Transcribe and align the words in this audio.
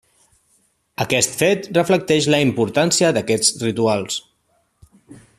Aquest 1.03 1.35
fet 1.41 1.67
reflecteix 1.77 2.29
la 2.35 2.39
importància 2.47 3.11
d’aquests 3.17 3.53
rituals. 3.67 4.17